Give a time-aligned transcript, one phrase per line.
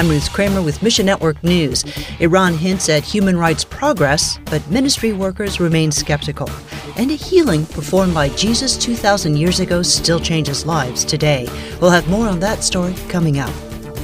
[0.00, 1.84] I'm Ruth Kramer with Mission Network News.
[2.20, 6.48] Iran hints at human rights progress, but ministry workers remain skeptical.
[6.96, 11.46] And a healing performed by Jesus 2,000 years ago still changes lives today.
[11.82, 13.50] We'll have more on that story coming up.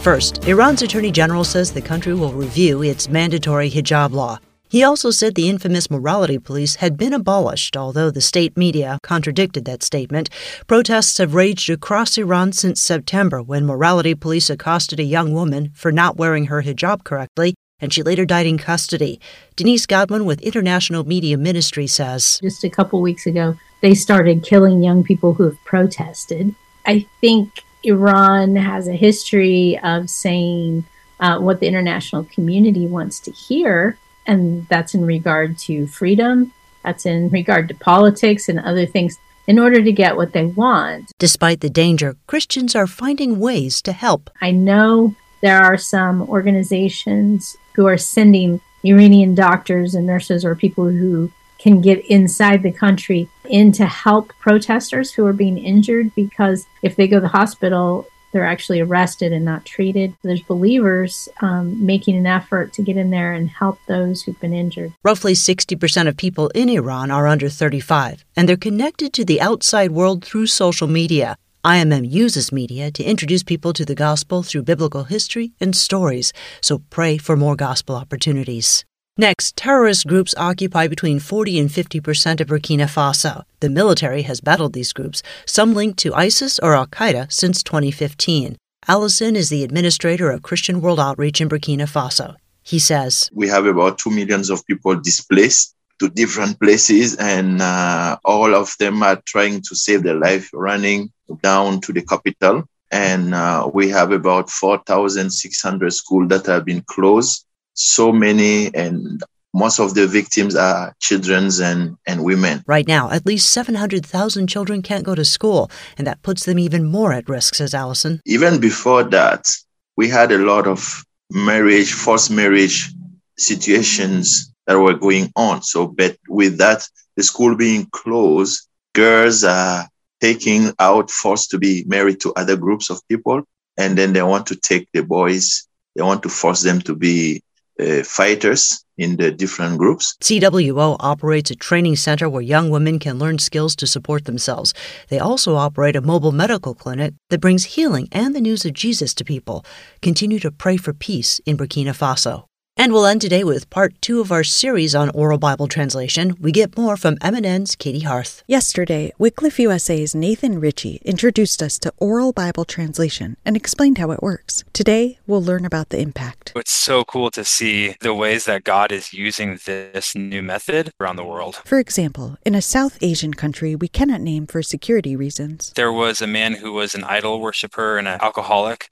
[0.02, 4.38] First, Iran's Attorney General says the country will review its mandatory hijab law.
[4.68, 9.64] He also said the infamous morality police had been abolished, although the state media contradicted
[9.64, 10.28] that statement.
[10.66, 15.92] Protests have raged across Iran since September when morality police accosted a young woman for
[15.92, 19.20] not wearing her hijab correctly, and she later died in custody.
[19.54, 24.82] Denise Godwin with International Media Ministry says Just a couple weeks ago, they started killing
[24.82, 26.54] young people who have protested.
[26.84, 30.84] I think Iran has a history of saying
[31.20, 36.52] uh, what the international community wants to hear and that's in regard to freedom,
[36.84, 41.12] that's in regard to politics and other things in order to get what they want.
[41.18, 44.30] Despite the danger, Christians are finding ways to help.
[44.40, 50.88] I know there are some organizations who are sending Iranian doctors and nurses or people
[50.88, 56.66] who can get inside the country in to help protesters who are being injured because
[56.82, 58.06] if they go to the hospital,
[58.36, 60.14] they're actually arrested and not treated.
[60.22, 64.52] There's believers um, making an effort to get in there and help those who've been
[64.52, 64.92] injured.
[65.02, 69.92] Roughly 60% of people in Iran are under 35, and they're connected to the outside
[69.92, 71.38] world through social media.
[71.64, 76.82] IMM uses media to introduce people to the gospel through biblical history and stories, so
[76.90, 78.84] pray for more gospel opportunities.
[79.18, 83.44] Next, terrorist groups occupy between 40 and 50 percent of Burkina Faso.
[83.60, 88.58] The military has battled these groups, some linked to ISIS or Al Qaeda, since 2015.
[88.86, 92.34] Allison is the administrator of Christian World Outreach in Burkina Faso.
[92.62, 98.18] He says, We have about 2 millions of people displaced to different places, and uh,
[98.22, 101.10] all of them are trying to save their life running
[101.42, 102.64] down to the capital.
[102.92, 107.45] And uh, we have about 4,600 schools that have been closed
[107.76, 109.22] so many and
[109.54, 112.62] most of the victims are children and, and women.
[112.66, 116.84] Right now, at least 700,000 children can't go to school, and that puts them even
[116.84, 118.20] more at risk, says Allison.
[118.26, 119.48] Even before that,
[119.96, 122.92] we had a lot of marriage, forced marriage
[123.38, 125.62] situations that were going on.
[125.62, 126.86] So, but with that,
[127.16, 129.88] the school being closed, girls are
[130.20, 133.42] taking out forced to be married to other groups of people,
[133.78, 137.42] and then they want to take the boys, they want to force them to be
[137.80, 140.16] uh, fighters in the different groups.
[140.22, 144.72] CWO operates a training center where young women can learn skills to support themselves.
[145.08, 149.14] They also operate a mobile medical clinic that brings healing and the news of Jesus
[149.14, 149.64] to people.
[150.00, 152.44] Continue to pray for peace in Burkina Faso.
[152.78, 156.36] And we'll end today with part two of our series on oral Bible translation.
[156.38, 158.42] We get more from MNN's Katie Harth.
[158.46, 164.22] Yesterday, Wycliffe USA's Nathan Ritchie introduced us to oral Bible translation and explained how it
[164.22, 164.62] works.
[164.74, 166.52] Today, we'll learn about the impact.
[166.54, 171.16] It's so cool to see the ways that God is using this new method around
[171.16, 171.62] the world.
[171.64, 176.20] For example, in a South Asian country we cannot name for security reasons, there was
[176.20, 178.90] a man who was an idol worshiper and an alcoholic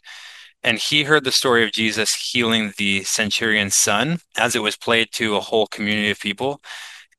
[0.64, 5.08] and he heard the story of Jesus healing the centurion's son as it was played
[5.12, 6.60] to a whole community of people.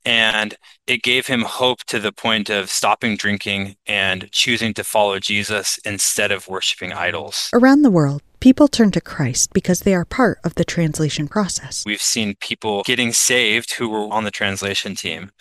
[0.03, 5.19] And it gave him hope to the point of stopping drinking and choosing to follow
[5.19, 7.49] Jesus instead of worshiping idols.
[7.53, 11.83] Around the world, people turn to Christ because they are part of the translation process.
[11.83, 15.31] We've seen people getting saved who were on the translation team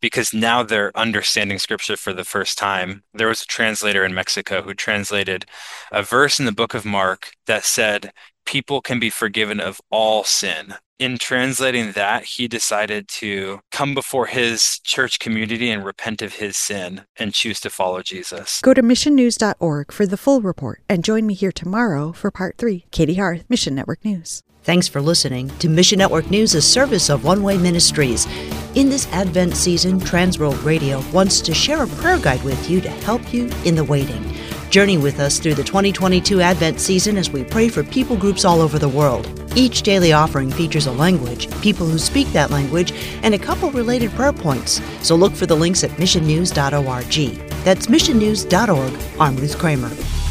[0.00, 3.02] because now they're understanding scripture for the first time.
[3.12, 5.44] There was a translator in Mexico who translated
[5.92, 8.12] a verse in the book of Mark that said,
[8.44, 10.74] People can be forgiven of all sin.
[10.98, 16.56] In translating that, he decided to come before his church community and repent of his
[16.56, 18.60] sin and choose to follow Jesus.
[18.62, 22.86] Go to missionnews.org for the full report and join me here tomorrow for part three.
[22.92, 24.42] Katie Harth, Mission Network News.
[24.62, 28.26] Thanks for listening to Mission Network News, a service of One Way Ministries.
[28.74, 32.88] In this Advent season, Transworld Radio wants to share a prayer guide with you to
[32.88, 34.24] help you in the waiting.
[34.74, 38.60] Journey with us through the 2022 Advent season as we pray for people groups all
[38.60, 39.24] over the world.
[39.54, 42.92] Each daily offering features a language, people who speak that language,
[43.22, 44.80] and a couple related prayer points.
[45.00, 47.38] So look for the links at missionnews.org.
[47.62, 49.20] That's missionnews.org.
[49.20, 50.23] I'm Ruth Kramer.